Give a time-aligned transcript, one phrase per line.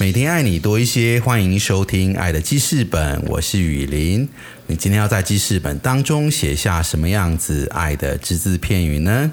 [0.00, 4.26] 每天爱你多一些，欢迎收听《爱的记事本》，我是雨林。
[4.66, 9.30] 你今天要在记事本当中写下什么样子爱的只字片语呢？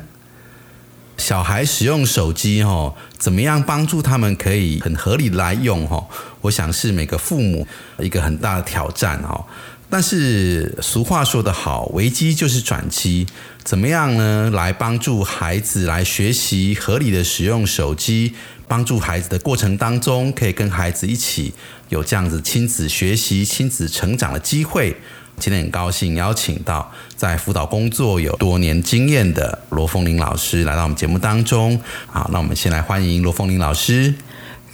[1.15, 6.05] 小孩使用手机，哈，怎么样帮助他们可以很合理来用，哈？
[6.41, 7.65] 我想是每个父母
[7.99, 9.45] 一个很大的挑战，哈。
[9.89, 13.25] 但是俗话说得好，危机就是转机。
[13.63, 14.49] 怎么样呢？
[14.51, 18.33] 来帮助孩子来学习合理的使用手机，
[18.67, 21.53] 帮助孩子的过程当中，可以跟孩子一起
[21.89, 24.95] 有这样子亲子学习、亲子成长的机会。
[25.39, 31.79] 今天很高兴邀请到在辅导工作有多年经验的罗凤玲老师来到我们节目当中。
[32.07, 34.13] 好，那我们先来欢迎罗凤玲老师。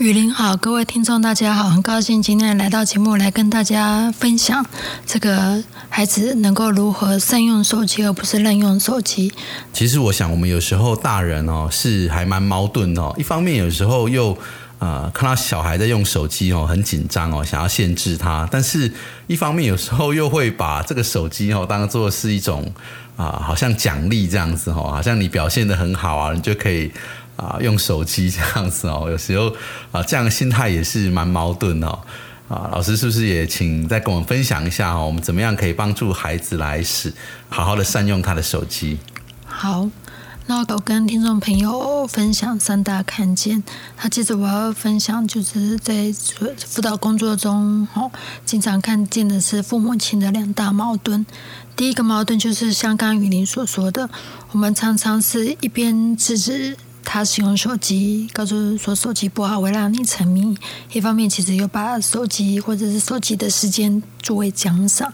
[0.03, 4.65] 雨林好，各位听众大家好，很高兴今天来到节目来跟大家分享
[5.05, 9.31] 这个孩子能够如何善用手机，而不是滥用手机。
[9.71, 14.37] 其实我想，我们有时候大人哦是还蛮矛盾哦，一方面有时候又
[14.79, 18.91] 呃看到小孩在用手机哦很紧张哦，想要限制他，但是
[19.27, 22.69] 一方面有时候又会把这个手机哦当做是一种
[23.15, 26.91] 啊好像奖励这样子哦，好像你表现的很好啊，你就可以。
[27.43, 29.53] 啊，用手机这样子哦， 有时候
[29.91, 31.99] 啊，这样的心态也是蛮矛盾哦。
[32.49, 35.05] 啊，老师是不是也请再跟我们分享一下哦？
[35.05, 37.11] 我们怎么样可以帮助孩子来使
[37.49, 38.99] 好好的善用他的手机？
[39.45, 39.89] 好，
[40.45, 43.63] 那我跟听众朋友分享三大看见。
[44.01, 46.13] 那接着我要分享，就是在
[46.67, 48.11] 辅导工作中，哦，
[48.45, 51.25] 经常看见的是父母亲的两大矛盾。
[51.75, 54.09] 第一个矛盾就是像刚刚雨林所说的，
[54.51, 56.77] 我们常常是一边制止。
[57.03, 60.57] 他使用手机，告诉说手机不好，会让你沉迷。
[60.91, 65.13] 一方面，其实又把手机或者是手机的时间作为奖赏。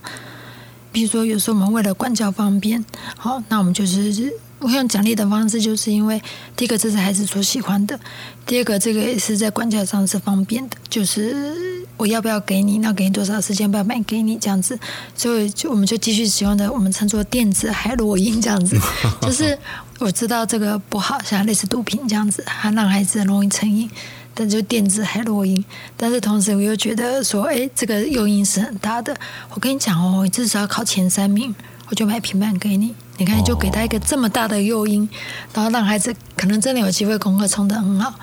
[0.91, 2.83] 比如说，有时候我们为了管教方便，
[3.17, 6.21] 好，那我们就是我用奖励的方式，就是因为
[6.55, 7.99] 第一个这是孩子所喜欢的，
[8.45, 14.79] 第二个这个也是在管教上是方便的，就是我要不要给你，那给你多少时间，不要买给你这样子，
[15.15, 18.77] 所以就我们就继续使用的，我们称作电子海洛因这样子，
[19.21, 19.57] 就是。
[19.99, 23.91] 我知道这个不好，像类似毒品这样子，还让孩子容易成瘾。
[24.33, 25.61] 但就电子海洛因，
[25.97, 29.13] 但是同时我又觉得说，哎，这个诱因是很大的。
[29.49, 31.53] 我跟你讲哦，至少要考前三名，
[31.89, 32.95] 我就买平板给你。
[33.17, 35.07] 你看，就给他一个这么大的诱因，
[35.53, 38.13] 然后让孩子可能真的有机会功课冲得很好。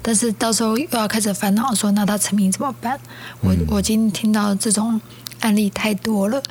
[0.00, 2.98] 但是到时候又要开始烦恼说，那他成名怎么办？
[3.40, 5.00] 我我今天听到这种
[5.40, 6.42] 案例太多了，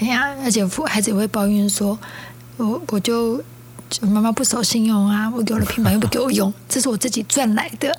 [0.00, 1.98] 哎呀，而且父孩子也会抱怨说，
[2.56, 3.42] 我我就。
[4.02, 5.28] 妈妈不守信用啊！
[5.34, 7.92] 我给我的平板又不给我用， 这是我自己赚来的，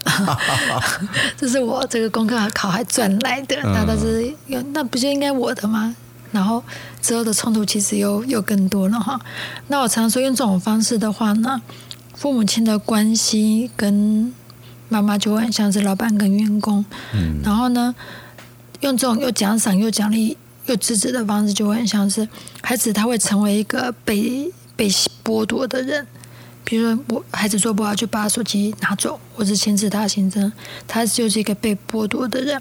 [1.35, 4.33] 这是我这个功课考还赚来的，那但是
[4.71, 5.93] 那不就应该我的吗？
[6.31, 6.63] 然后
[7.01, 9.19] 之后的冲突其实又又更多了哈。
[9.67, 11.61] 那我常说用这种方式的话呢，
[12.15, 14.33] 父母亲的关系跟
[14.87, 17.93] 妈妈就会很像是老板跟员工，嗯，然后呢，
[18.81, 22.27] 用这种又奖赏又奖励又制止的方式，就会很像是
[22.61, 24.51] 孩子他会成为一个被。
[24.73, 24.89] 被
[25.23, 26.07] 剥夺的人，
[26.63, 30.51] 比如说我孩子做不好就把手机拿走，或者牵制他行政，
[30.87, 32.59] 他就是一个被剥夺的人。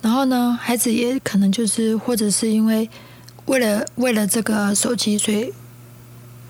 [0.00, 2.90] 然后呢，孩子也可能就是或者是因为
[3.52, 5.52] 为了为了这个手机，所以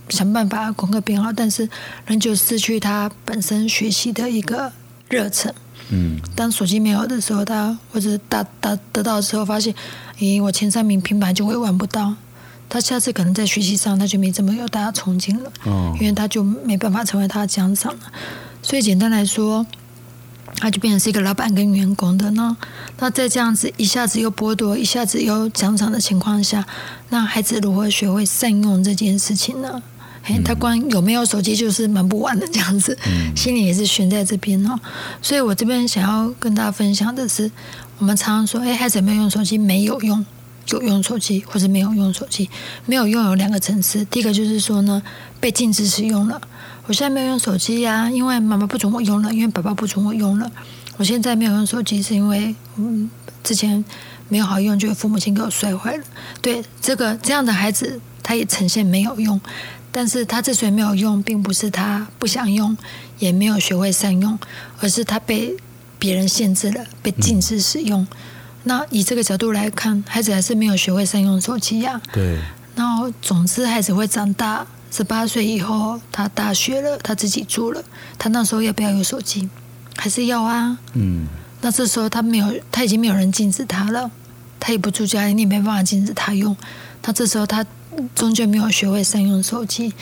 [0.08, 1.68] 想办法功课变好，但是
[2.06, 4.70] 仍旧失去他本身学习的一个
[5.08, 5.52] 热忱。
[5.90, 9.74] 嗯，当手机没有的时候，他或者达达得到之后，发现，
[10.20, 12.14] 咦，我前三名平板就会玩不到。
[12.68, 18.12] 他下次可能在学习上他就没这么有大家憧憬了，哦因为他就没办法成为他的奖赏了。
[18.62, 19.66] 所以简单来说，
[20.56, 22.56] 他就变成是一个老板跟员工的呢。
[22.98, 26.64] 那在这样子一下子又剥夺，一下子又奖赏的情况下，
[27.08, 29.82] 那孩子如何学会善用这件事情呢？
[30.24, 32.96] 哎，他光有没有手机就是蛮不完的这样子，
[33.34, 34.78] 心里也是悬在这边哦。
[35.20, 37.50] 所以我这边想要跟大家分享的是，
[37.98, 40.24] 我们常常说，哎，孩子有没有用手机没有用。
[40.68, 42.48] 有用手机或者没有用手机，
[42.86, 44.04] 没有用有两个层次。
[44.04, 45.02] 第一个就是说呢，
[45.40, 46.40] 被禁止使用了。
[46.86, 50.50] 我现在没有用手机呀，因为妈妈不准我用了，因为爸爸不准我用了。
[50.96, 53.10] 我现在没有用手机，是因为嗯
[53.42, 53.84] 之前
[54.28, 56.04] 没有好用，就父母亲给我摔坏了。
[56.40, 59.40] 对这个这样的孩子，他也呈现没有用，
[59.90, 62.76] 但是他之所以没有用，并不是他不想用，
[63.18, 64.38] 也没有学会善用，
[64.80, 65.56] 而是他被
[65.98, 68.06] 别人限制了，被禁止使用。
[68.64, 72.38] 那以这个角度来看，孩子还是没有学会善用手机呀、对，
[72.76, 74.64] 然后，总之，孩子会长大，
[74.94, 77.82] 十八岁以后，他大学了，他自己住了，
[78.18, 79.48] 他那时候要不要有手机？
[79.96, 80.78] 还是要啊。
[80.92, 81.26] 嗯，
[81.62, 84.10] 那这时候他没有，他已经没有人禁止他了，
[84.60, 86.54] 他也不住家里，你也没办法禁止他用。
[87.04, 87.64] 那这时候他
[88.14, 89.92] 终究没有学会善用手机。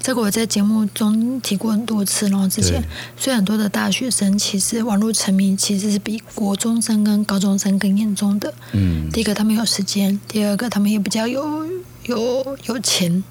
[0.00, 8.54] 这个我在节目中提过很多次，然后之前对，所以很多的大学生其实网络沉迷其实是比国中生跟高中生更严重的。
[8.72, 11.66] 嗯，第一个他们有时间，第二个他们也比较有
[12.04, 13.24] 有有钱，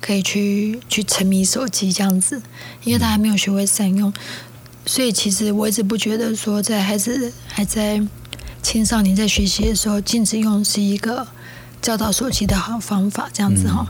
[0.00, 2.40] 可以去去沉迷手机这样子，
[2.84, 4.12] 因为他还没有学会善用，
[4.84, 8.00] 所以其实我一直不觉得说在孩子还在
[8.62, 11.26] 青少年在学习的时候禁止用是一个
[11.80, 13.86] 教导手机的好方法，这样子哈。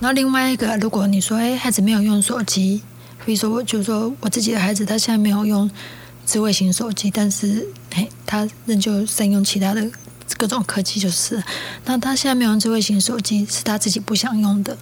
[0.00, 2.82] 然后另外一个，如果你说哎孩子没有用手机，
[3.24, 5.70] 比如说我就说我自己的孩子他现在没有用
[6.26, 9.90] 智慧型手机，但是嘿他仍旧善用其他的
[10.36, 11.42] 各种科技就是，
[11.86, 14.76] 那他现在没有用智慧型手机是他自己不想用的，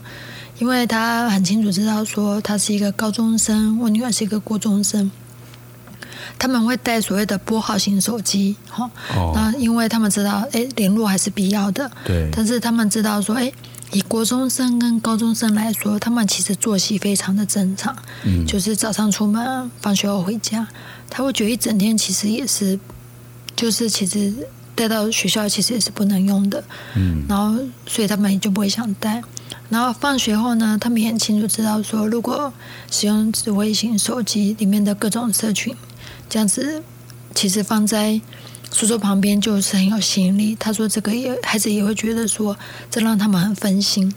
[0.59, 5.11] 因为他很清楚知道说他是一个高中生，我女儿是一个国中生。
[6.39, 9.33] 他们会带所谓的拨号型手机，哈、哦。
[9.35, 13.53] 那因为他们知道，哎，联络还是必要的，对，但是他们知道说，哎，
[13.93, 18.45] 以国中生跟高中生来说，他们其实作息非常的正常，嗯。
[18.47, 20.67] 就是早上出门，放学后回家，
[21.11, 22.79] 他会觉得一整天其实也是，
[23.55, 24.33] 就是其实
[24.75, 26.62] 带到学校其实也是不能用的，
[26.97, 29.23] 嗯，然后所以他们也就不会想带。
[29.70, 32.52] 然后放学后呢，他们也很清楚知道说，如果
[32.90, 35.75] 使用智慧型手机里面的各种社群，
[36.28, 36.82] 这样子
[37.34, 38.20] 其实放在
[38.72, 40.55] 书桌旁边就是很有吸引力。
[40.55, 42.56] 他说这个也孩子也会觉得说，
[42.90, 44.12] 这让他们很分心。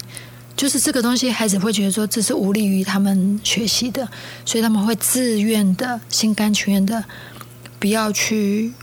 [0.55, 4.07] 就是这个东西，孩子会觉得说这是无利于他们学习的，
[4.43, 7.03] 所以他们会自愿的、心甘情愿的
[7.79, 8.73] 不要去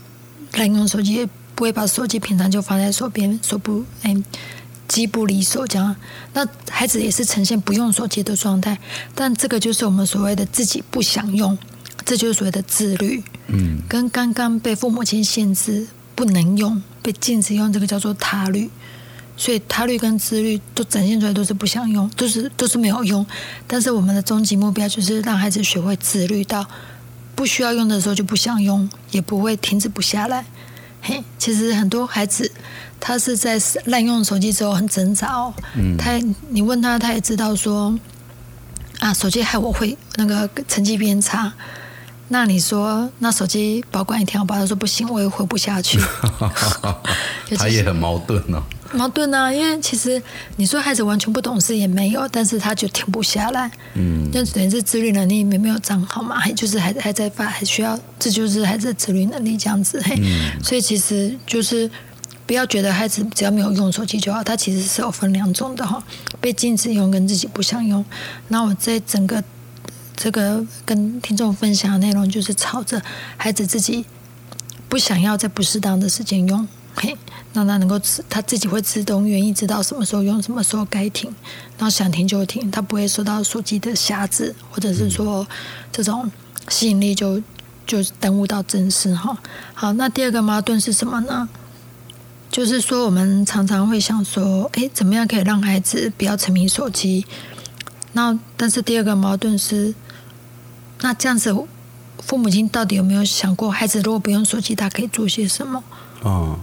[0.53, 4.15] 滥用手机，也不会把手机平常就放在手边，手不哎
[4.87, 5.95] 机不离手这样。
[6.33, 8.77] 那孩子也是呈现不用手机的状态，
[9.13, 11.57] 但这个就是我们所谓的自己不想用，
[12.05, 13.23] 这就是所谓的自律。
[13.47, 18.69] 嗯，跟刚刚被父母亲限制不能用、被禁止用，这个叫做他律。
[19.37, 23.25] 所以他律跟自律都展现出来都是不想用，都是都是没有用。
[23.67, 26.65] 但是我们的终极目标就是让孩子学会自律到
[27.35, 30.45] 不需要用的时候就不想用，也不会停止不下来。
[31.01, 32.49] 嘿，其实很多孩子
[33.07, 35.53] 他是在滥用手机之后很挣扎哦。
[35.75, 36.19] 嗯他
[36.49, 37.95] 你问他，他也知道说
[38.97, 41.53] 啊，手机害我会那个成绩变差。
[42.29, 44.59] 那你说，那手机保管一天好不好？
[44.59, 45.99] 他说不行，我也活不下去。
[47.55, 48.63] 他也很矛盾哦。
[48.91, 50.19] 矛盾啊，因为其实
[50.55, 53.69] 你说孩子完全不懂事也没有，但是他就停不下来。
[53.93, 60.01] 嗯，那等于是自律能力没没有长好嘛，还 就是还还在发，还需要，这就是孩子的自律能力这样子。
[60.03, 60.15] 嘿，
[60.63, 61.87] 所以其实就是
[62.47, 66.03] 不要觉得孩子只要没有用手机就好，他其实是有分两种的哈，
[66.39, 68.05] 被禁止用跟自己不想用。
[68.49, 69.43] 那我在整个
[70.15, 73.01] 这个跟听众分享的内容，就是朝着
[73.35, 74.05] 孩子自己
[74.87, 77.17] 不想要在不适当的时间用，嘿，
[77.53, 81.33] 让他能够自他自己会自动愿意知道什么时候用，什么时候该停，
[81.77, 85.45] 然后想停就停，他不会受到手机的辖制，或者是说
[85.91, 86.31] 这种
[86.69, 87.41] 吸引力就
[87.87, 89.35] 就耽误到正事哈。
[89.73, 91.49] 好，那第二个矛盾是什么呢？
[92.55, 97.25] 就是说，我们常常会想说，诶，怎么样可以让孩子不要沉迷手机？
[98.13, 99.93] 那但是第二个矛盾是，
[101.01, 101.53] 那这样子，
[102.19, 105.83] 父母亲到底有没有想过，孩子如果不用手机，他可以做些什么？
[106.21, 106.57] 哦，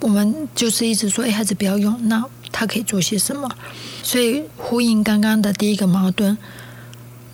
[0.00, 3.46] 我们就是一直说，哎，孩子不要用，那他可以做些什么？
[4.02, 6.38] 所以呼应刚刚的第一个矛盾，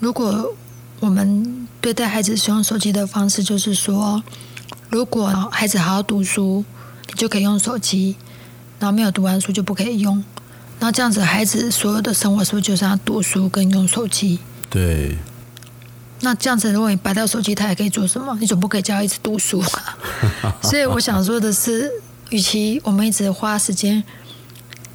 [0.01, 0.53] 如果
[0.99, 4.25] 我们对待孩子使用手机的方式，就是说，
[4.91, 6.76] 如果孩子好好读书，你
[7.17, 8.15] 就可以用手机；
[8.79, 10.23] 然后没有读完书就不可以用。
[10.79, 14.39] 那这样子，孩子所有的生活是不是就是他读书跟用手机？
[14.69, 15.17] 对，
[16.21, 18.37] 那这样子，如果你拔掉手机，他还可以做什么？
[18.39, 19.99] 你总不可以叫他一直读书啊。
[20.63, 21.91] 所以我想说的是，
[22.29, 24.05] 与其我们一直花时间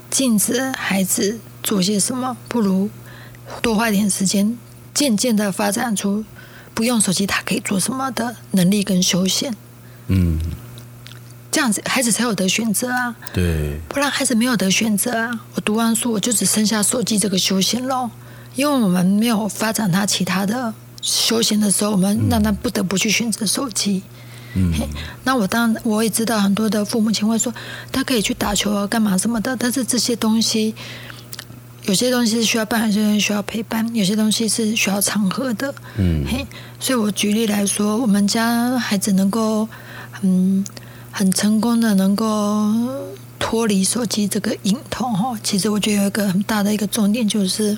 [0.09, 2.89] 禁止孩子做些什么，不如
[3.61, 4.55] 多花一点时间，
[4.93, 6.23] 渐渐的发展出
[6.73, 9.55] 不用手机他可以做什么的能力跟休闲。
[10.07, 10.39] 嗯，
[11.51, 13.13] 这样子，孩子才有得选择啊。
[13.33, 15.29] 对，不然孩子没有得选择啊！
[15.53, 18.09] 我读完书，我就只剩下手机这个休闲喽。
[18.55, 24.01] 因为我们没有发展他其他的休闲的时候，我们让他不得不去选择手机。
[24.53, 24.87] 嗯嘿，
[25.23, 27.53] 那我当然我也知道很多的父母亲会说，
[27.91, 29.55] 他可以去打球啊，干嘛什么的。
[29.55, 30.75] 但是这些东西，
[31.83, 35.73] 有些东西是需要伴，有些东西需要陪伴，有些东西是需要场合的。
[35.97, 36.45] 嗯嘿，
[36.79, 39.67] 所以我举例来说，我们家孩子能够
[40.21, 40.65] 嗯
[41.11, 42.25] 很成功的能够
[43.37, 45.37] 脱离手机这个瘾头哈。
[45.43, 47.77] 其实我觉得有一个很大的一个重点就是，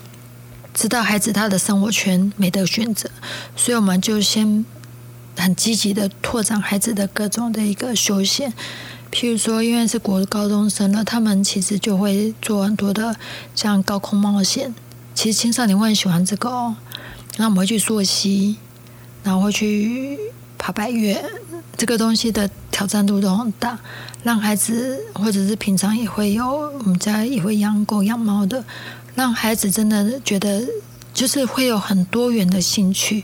[0.74, 3.10] 知道孩子他的生活圈没得选择，
[3.56, 4.64] 所以我们就先
[5.36, 8.54] 很积极的拓展孩子的各种的一个休闲。
[9.12, 13.16] 譬如说，因为是国高中生了，他们其实就会做很多的
[13.54, 14.74] 像高空冒险。
[15.14, 16.76] 其实青少年会很喜欢这个哦。
[17.38, 18.58] 然后我们会去溯溪，
[19.24, 20.18] 然后会去
[20.58, 21.24] 爬百越，
[21.78, 23.78] 这个东西的挑战度都很大，
[24.24, 26.46] 让孩子或者是平常也会有，
[26.80, 28.66] 我们家也会养狗养猫的，
[29.14, 30.68] 让孩子真的觉得
[31.14, 33.24] 就是会有很多元的兴趣，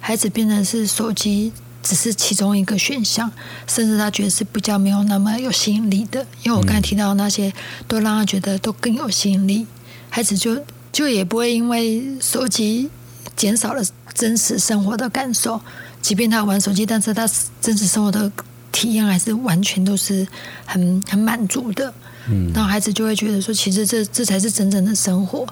[0.00, 3.30] 孩子变成是手机只是其中一个选项，
[3.66, 7.52] 甚至他觉得是比较没有那么有吸引力的，因为我刚才提到那些
[7.86, 9.66] 都让他觉得都更有吸引力，
[10.08, 12.90] 孩子就就也不会因为手机。
[13.34, 13.84] 减少了
[14.14, 15.60] 真实生活的感受，
[16.00, 17.28] 即便他玩手机，但是他
[17.60, 18.32] 真实生活的
[18.76, 20.26] 体验还是完全都是
[20.66, 21.94] 很很满足的。
[22.28, 25.46] 嗯，然后孩子就会觉得说，其实这这才是真正的生活。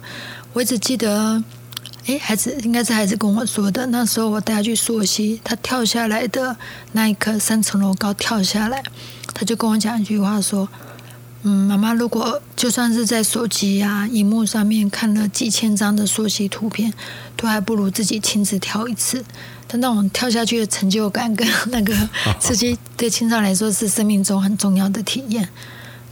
[0.52, 1.42] 我一直记得，
[2.04, 6.54] 哎，孩子应该是孩子跟我说的，那时候我带他去溯溪，他跳下来的
[6.92, 8.82] 那一刻，三层楼高跳下来，
[9.32, 10.68] 他就跟我讲一句话说。
[11.46, 16.90] 嗯，妈妈，如果就算是在手机啊、荧幕上面看了几千张的溯溪图片，
[17.36, 19.22] 都还不如自己亲自跳一次。
[19.74, 21.92] 他那种跳下去的成就感跟那个
[22.38, 25.48] 刺激，对青少年来说是生命中很重要的体验。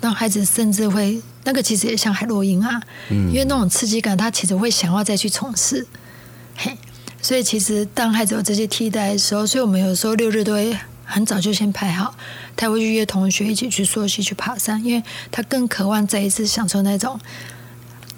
[0.01, 5.87] 让孩子甚至会，那个其实也像海洛因啊，因为那种刺激感，他其实会想要再去从事。
[6.59, 6.77] 嘿，
[7.21, 10.77] 所以其实当孩子有这些替代的时候，所以我们有时候六日都会。
[11.05, 12.15] 很早就先排好，
[12.57, 17.21] 他会去约同学一起去溯溪、去爬山，因为他更渴望再一次享受那种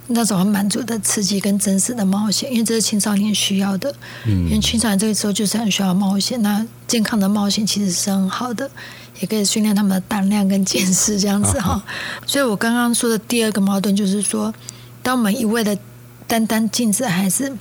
[0.09, 3.95] 那种很满足的刺激跟真实的冒险，因为这是青少年需要的。
[4.27, 8.71] 嗯，因为青少年这个时候就是很需要冒险，那健康的冒险其实是很好的，
[9.21, 11.83] 也可以训练他们的胆量跟见识这样子哈。
[12.27, 14.55] 所以我刚刚说的第二个矛盾就是说，
[15.03, 15.77] 当我们一味的
[16.27, 17.57] 单单禁止孩子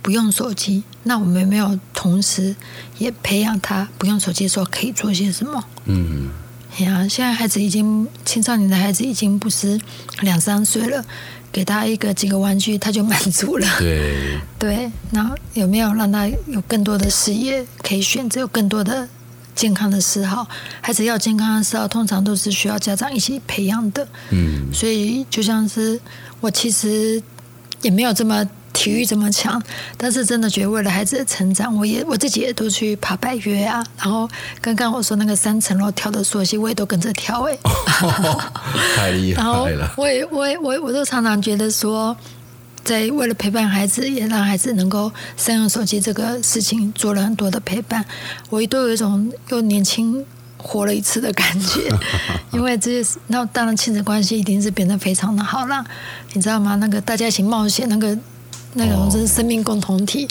[0.00, 2.54] 不用手机，那我们没有同时
[2.98, 5.64] 也培养他不用手机的时候可以做些什么？
[5.86, 6.30] 嗯，
[6.78, 9.80] 呀，现在孩子已经青少年的孩子已经不是
[10.20, 11.04] 两三岁了，
[11.52, 13.66] 给他一个几个玩具他就满足了。
[13.78, 19.08] 对 对，那有没有让他有更多的事业可以选择，有更多的
[19.54, 20.46] 健康的嗜好？
[20.80, 24.06] 孩子要健康的嗜好，通常都是需要家长一起培养的。
[24.30, 26.00] 嗯，所以就像是
[26.40, 27.22] 我其实
[27.82, 28.48] 也没有这么。
[28.72, 29.60] 体育这么强，
[29.96, 33.84] 但是真的觉得为了孩子的成长，我也我自己也都去爬百越啊。
[33.98, 34.28] 然后
[34.60, 37.58] 刚刚我说那个三层楼跳的溯溪，我也都跟着跳哎，
[38.96, 39.92] 太厉害了。
[39.98, 42.16] 我也我也我我都常常觉得说，
[42.84, 48.04] 在为了陪伴孩子，也让孩子能够善用手机这个事情，做了很多的陪伴。
[48.50, 50.24] 我都有一种又年轻
[50.56, 51.90] 活了一次的感觉，
[52.52, 55.84] 因为这些那当然亲子关系一定是变得非常的好了，
[56.32, 56.76] 你知道吗？
[56.76, 58.16] 那个大家一起冒险那个。
[58.74, 60.28] 那种是生命共同体，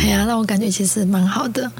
[0.00, 1.70] 哎呀，让我感觉其实蛮好的。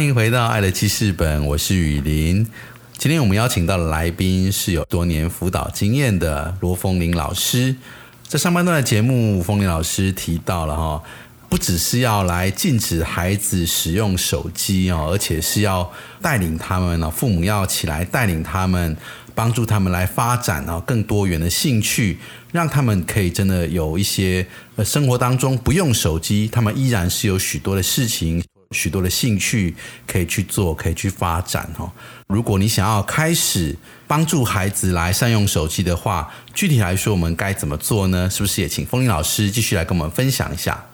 [0.00, 2.46] 欢迎回到《爱的记事本》，我是雨林。
[2.96, 7.76] 今天我们邀请到的来宾是有多年辅导经验的罗峰林老师。
[8.26, 11.02] 在上半段的节目，峰林老师提到了哈，
[11.50, 15.92] 不只是要来禁止孩子使用手机哦，而且是要
[16.22, 18.96] 带领他们呢，父母要起来带领他们，
[19.34, 22.16] 帮助他们来发展啊更多元的兴趣，
[22.52, 28.42] 让他们可以真的有一些呃生活当中不用手机，他们依然是有许多的事情。
[28.76, 29.74] 许多的兴趣
[30.06, 31.90] 可以去做，可以去发展哈。
[32.28, 38.30] 如果你想要开始帮助孩子来善用手机的话，具体来说，我们该怎么做呢？
[38.30, 40.86] 是不是也请风铃老师继续来跟我们分享一下？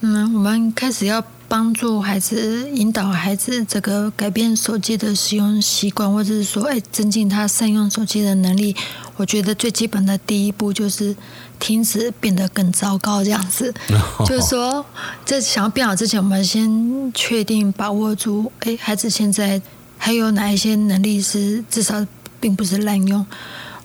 [0.00, 8.74] 嗯，我们开始要帮助孩子，引导孩子这个改变手机的使用习惯，或者是说，哎，增进他善用手机的能力。
[9.16, 11.14] 我觉得最基本的第一步就是
[11.64, 13.72] 停止变得更糟糕，这样子。
[14.28, 14.84] 就是说，
[15.24, 19.62] 在想要变好之前，我们先确定把握住，哎，孩子现在
[19.96, 22.06] 还有哪一些能力是至少
[22.38, 23.24] 并不是滥用。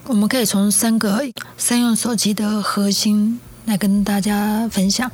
[0.03, 1.21] 我们可以从三个
[1.57, 3.39] 三用手机的核心。
[3.65, 5.11] 来跟大家分享，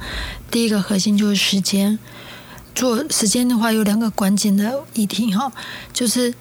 [0.49, 1.99] 第一个核心就是时间。
[2.73, 5.51] 做时间的话，有两个关键的议题哈，
[5.91, 6.33] 就是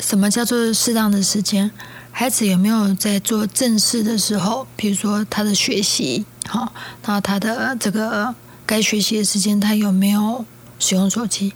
[0.00, 1.70] 什么叫做适当的时间？
[2.14, 6.72] 孩子有没有在做正事的时候，比如说他的学习，好，
[7.04, 8.32] 那他的这个
[8.64, 10.44] 该学习的时间，他有没有
[10.78, 11.52] 使用手机？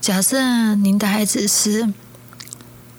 [0.00, 1.92] 假设您的孩子是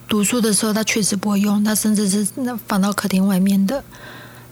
[0.08, 2.28] 读书的时候，他确实不会用，他甚至是
[2.68, 3.84] 放到客厅外面的。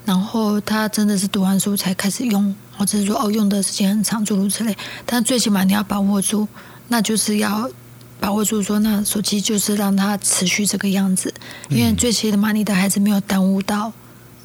[0.06, 4.76] 然后他真的是读完书才开始用，或者是说哦用的时间很长，诸如此类。
[5.06, 6.48] 但最起码你要把握住，
[6.88, 7.70] 那就是要
[8.20, 11.34] 把握住说，那手机就是让他持续这个样子，
[11.70, 13.92] 因为最起码你的孩子没有耽误到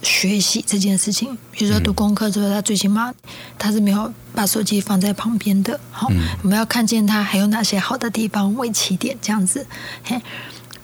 [0.02, 1.37] 学习这件事情。
[1.50, 3.12] 比如说读功课之后，他最起码
[3.59, 5.78] 他是没有把手机放在旁边的。
[5.90, 6.09] 好，
[6.42, 9.66] 我们要看见他还有哪些好的地方为起点这样子。
[10.04, 10.20] 嘿，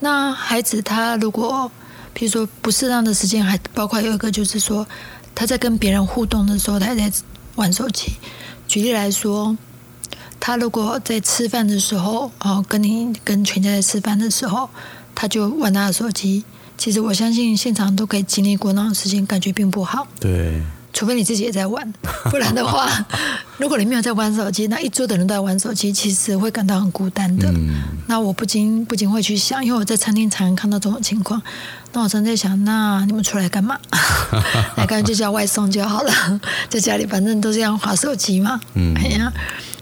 [0.01, 1.71] 那孩子他如果。
[2.19, 4.89] 比如说不适当的时间，还包括有一个就是说，
[5.35, 7.13] 他在跟别人互动的时候，他在
[7.57, 8.11] 玩手机。
[8.67, 9.55] 举例来说，
[10.39, 14.69] 他如果在吃饭的时候，哦，跟你跟全家在吃饭的时候，
[15.15, 16.45] 他就玩他的手机。
[16.79, 20.07] 其实我相信现场都可以经历过那种事情，感觉并不好。
[20.21, 20.63] 对。
[20.93, 21.93] 除非你自己也在玩，
[22.31, 22.89] 不然的话，
[23.59, 27.53] 如果你没有在玩手机，那一桌的人都在玩手机，其实会感到很孤单的。
[28.07, 31.43] 那我不禁不禁会去想，因为我在餐厅常常看到这种情况。
[31.93, 33.79] 那我常在想，那你们出来干嘛？
[34.79, 38.59] 那干脆就叫外送就好了，在家里反正都是要划手机嘛。
[38.73, 39.31] 嗯，哎呀，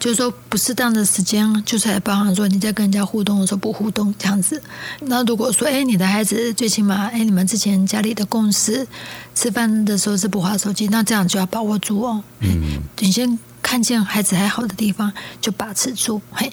[0.05, 4.63] 就是说不适当的时间，就是还包含说你在跟人家互动的时候不互动这样子。
[5.01, 8.87] 那如果说，哎，你的孩子最起码，哎，你们之前家里的共识，
[9.35, 12.23] 吃饭的时候是不划手机，那这样就要把握住哦。
[12.41, 16.21] 嗯，你先看见孩子还好的地方，就把持住。
[16.31, 16.53] 嘿。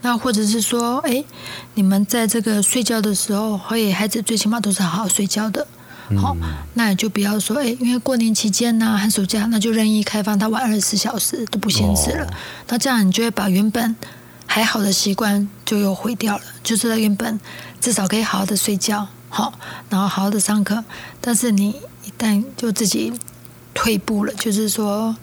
[0.00, 1.22] 那或者是说，哎，
[1.74, 5.66] 你们在这个睡觉的时候，会孩子最起码都是好好睡觉的，
[6.16, 6.36] 好，
[6.74, 12.26] 那也就不要说，哎，因为过年期间呢，寒暑假，那就任意开放他玩二十四小时都不限制了，
[12.68, 13.96] 那这样你就会把原本
[14.46, 17.40] 还好的习惯就又毁掉了，就是他原本
[17.80, 19.52] 至少可以好好的睡觉，好，
[19.90, 20.84] 然后好好的上课，
[21.20, 21.70] 但是你
[22.04, 23.12] 一旦就自己
[23.74, 25.16] 退步了，就是说。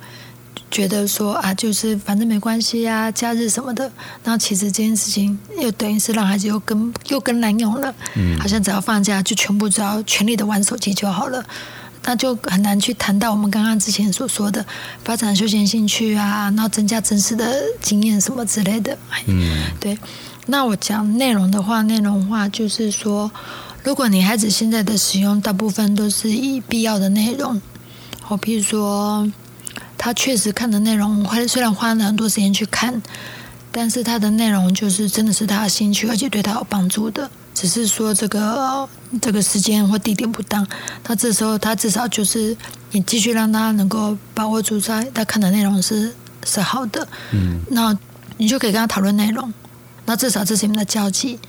[0.74, 3.84] 觉得说啊，就是反正没关系呀，假日什么的。
[4.24, 7.94] 然后其实这件事情又等于是让孩子又跟又跟滥用了。
[8.16, 11.46] 嗯，好像只要放假就全部只要全力的玩手机就好了，
[12.04, 14.66] 那就很难去谈到我们刚刚之前所说的
[15.06, 18.98] 发展休闲兴趣啊，然后增加真实的经验什么之类的。
[19.28, 19.96] 嗯，对。
[20.48, 23.30] 那我讲内容的话，内容话就是说，
[23.84, 27.62] 如果你孩子现在的使用大部分都是以必要的内容，
[28.22, 29.32] 好，比如说。
[30.04, 33.02] 他确实看的内容，花虽然花了很多时间去看，
[33.72, 37.32] 但是他的内容就是真的是他的兴趣，而且对他有帮助的。
[37.54, 38.90] 只是说这个
[39.22, 40.68] 这个时间或地点不当，
[41.02, 42.54] 他这时候他至少就是
[42.92, 46.14] 你继续让他能够把握住在他看的内容是
[46.46, 47.98] 是好的，嗯，那
[48.36, 49.54] 你就可以跟他讨论内容，
[50.06, 51.40] 那至少这是你们的交集，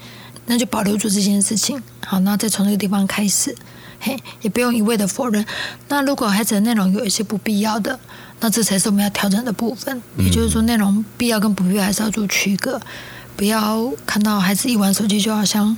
[0.46, 3.52] 那就保留住这件事情，好，那再从这个地方开始，
[3.98, 5.44] 嘿，也不用一味的否认。
[5.88, 7.98] 那如果孩子的内容有一些不必要的。
[8.40, 12.78] 那这才是我们要调整的部分，也就是说，内容必要跟不必要还是要做区隔，
[13.36, 15.74] 不要看到孩子一玩手机就好像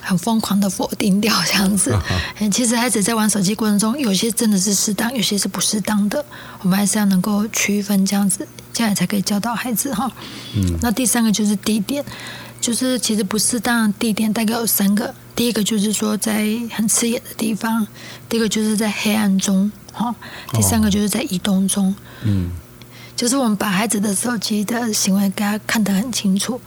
[0.00, 1.96] 很疯狂的否定掉这样子。
[2.40, 6.22] 嗯其实孩子在玩手机过程中，有些真的是适当，有些是不适当的，
[6.60, 10.10] 我们还是要能够区分这样子，这样才可以教导孩子哈。
[10.54, 10.76] 嗯。
[10.82, 12.04] 那第三个就是地点，
[12.60, 17.86] 就是其实不适当的地点大概有三个，第一个就是说在很刺眼的地方，
[18.28, 19.72] 第二个就是在黑暗中。
[19.92, 20.14] 好，
[20.52, 22.50] 第三个就是在移动中，嗯，
[23.14, 26.60] 就是我们把孩子的手机的行为给他看得很清楚。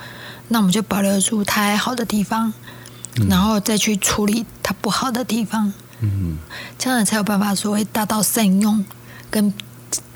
[0.49, 2.53] 那我们就保留住他还好的地方，
[3.27, 5.73] 然后再去处理他不好的地方。
[6.01, 6.37] 嗯，
[6.77, 8.85] 这样才有办法所谓达到善用
[9.31, 9.51] 跟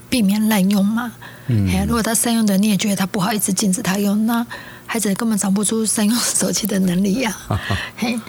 [0.07, 1.11] 避免滥用嘛。
[1.47, 4.45] 嗯，如果他善用的你也觉得他不好意思禁止他用，那
[4.85, 7.35] 孩子根本长不出善用手机的能力呀。
[7.97, 8.19] 嘿。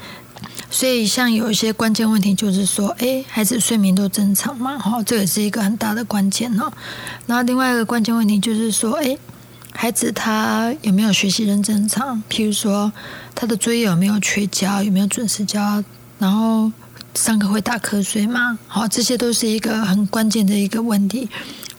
[0.70, 4.78] 所以，像有一些关键问题，就是说，哎，孩子睡眠都正常吗？
[4.78, 6.72] 哈，这也是一个很大的关键哦。
[7.26, 9.18] 然后，另外一个关键问题就是说，哎，
[9.72, 12.22] 孩子他有没有学习认正常？
[12.30, 12.92] 譬如说，
[13.35, 15.83] 他的作业有没有缺交，有没有准时交？
[16.20, 16.70] 然后
[17.14, 18.56] 上课会打瞌睡吗？
[18.68, 21.28] 好，这些都是一个很关键的一个问题。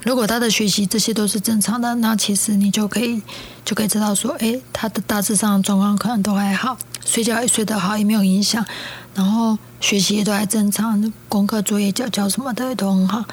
[0.03, 3.21] 如果他的学习这些都是正常的，那其实你就可以
[3.63, 6.77] 就可以知道说，哎，他的大致上状况可能都还好。
[7.05, 8.65] 睡觉也睡得好，也没有影响，
[9.13, 13.23] 然后学习也都还正常，功课作业交交什么的也都很好。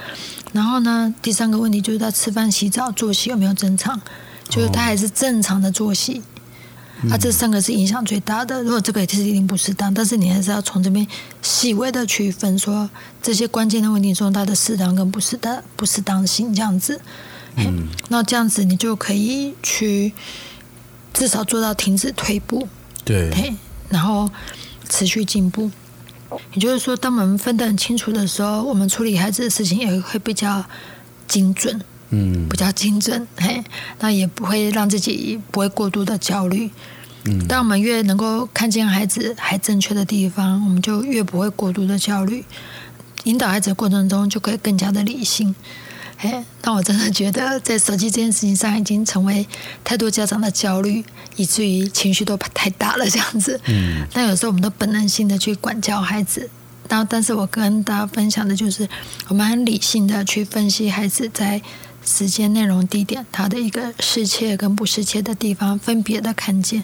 [0.53, 4.01] 然后呢，第三个问题就是他吃饭、洗澡、作息有没有正常？
[4.49, 6.23] 就是他还是正常的作息。
[7.11, 8.61] 啊，这三个是影响最大的。
[8.65, 11.07] 如果这个其实一定不适当，但是你还是要从这边
[11.41, 12.91] 细微的区分，说
[13.23, 17.01] 这些关键的问题中，它的适当跟不适当、不适当性这样子。
[17.55, 20.13] 嗯，那这样子你就可以去
[21.13, 22.67] 至少做到停止退步。
[23.05, 23.55] 对，
[23.89, 24.31] 然后
[24.89, 25.71] 持续进步，
[26.53, 30.63] 也就是说，当我们分得很清楚的时候，我们处理孩子的事情也会比较
[31.27, 31.81] 精准，
[32.11, 33.65] 嗯，比较精准，嘿，
[34.01, 36.71] 那也不会让自己不会过度的焦虑。
[37.25, 42.45] 嗯，当我们越能够看见孩子还正确的地方，我们就越不会过度的焦虑，
[43.25, 45.55] 引导孩子的过程中就可以更加的理性。
[46.19, 49.47] 哎，那我真的觉得，在手机这件事情上，已经成为
[49.85, 51.05] 太多家长的焦虑，
[51.37, 53.61] 以至于情绪都太大了这样子。
[53.67, 56.51] 嗯，那有时候我们都本能性的去管教孩子，
[56.89, 58.89] 然后，但是我跟大家分享的就是，
[59.29, 61.63] 我们很理性的去分析孩子在
[62.05, 66.83] 时间、内容、地点，他的一个适切跟不适切的地方，分别的看见，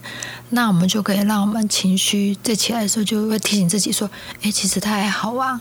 [0.51, 4.09] 那我们就可以让我们情绪在起来的时候，就会提醒自己说：，
[4.43, 5.61] 哎，其实他还好啊，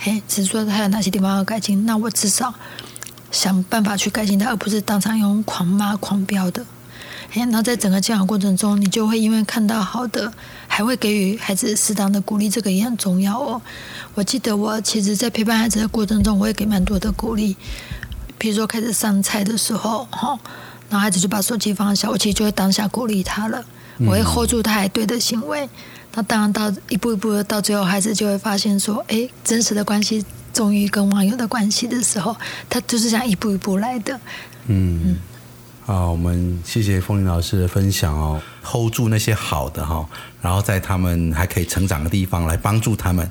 [0.00, 2.52] 哎，只是说他有哪些地方要改进，那我至少。
[3.32, 6.64] 想办法去改进它，而不是当场用狂骂、狂飙的。
[7.34, 10.30] 哎，那在整个教养过程中，你就会因为看到好的，
[10.68, 13.60] 还会给予孩子适当的鼓励，这个也很重要哦。
[14.14, 17.56] 我记得我其实，在陪伴孩子的过程中，我也给蛮多的鼓励。
[18.36, 20.38] 比如说开始上菜的时候，哈，
[20.90, 23.64] 然后孩子就把手机放下，我其实就会当下鼓励他了，
[24.00, 25.66] 我会 hold 住他还对的行为。
[26.14, 30.22] 那当然到一步一步的到最后，孩子就会发现说，哎，真实的关系。
[30.52, 32.36] 终于跟网友的关系的时候，
[32.68, 34.20] 他就是这样一步一步来的。
[34.66, 35.16] 嗯，
[35.84, 40.06] 好，我们谢谢风铃老师的分享哦，hold 住那些好的哈，
[40.40, 43.28] 然后在他们还可以成长的地方来帮助他们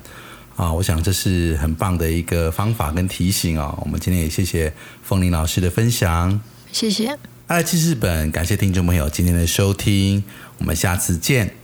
[0.56, 3.78] 啊，我想这是很棒的一个方法跟提醒哦。
[3.82, 7.18] 我们今天也谢谢风铃老师的分享，谢谢。
[7.46, 10.22] 爱去日本，感谢听众朋友今天的收听，
[10.58, 11.61] 我们下次见。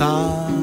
[0.00, 0.59] 大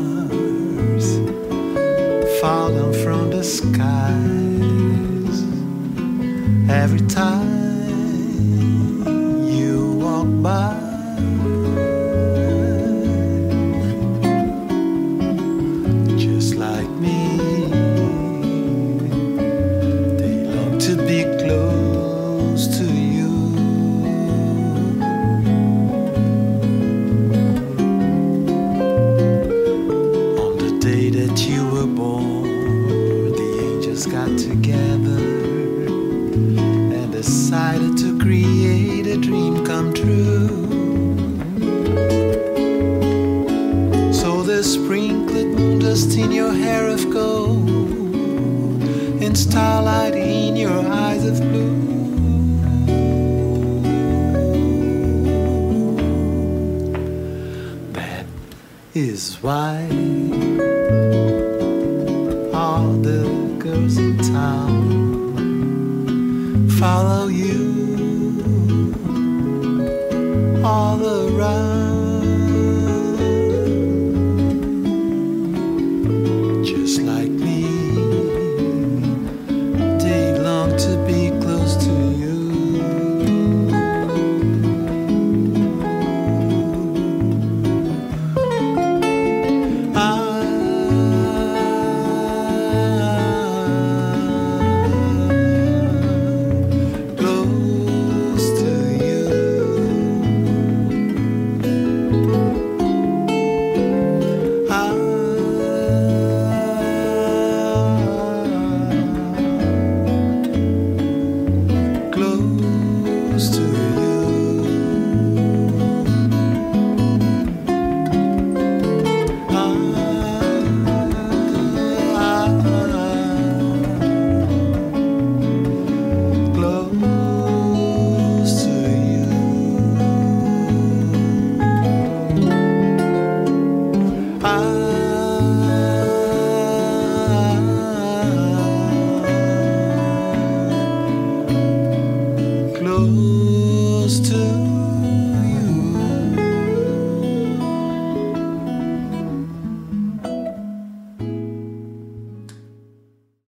[58.97, 60.26] is wide.